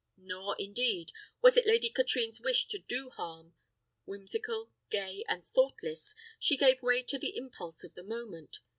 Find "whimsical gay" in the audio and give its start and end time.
4.05-5.23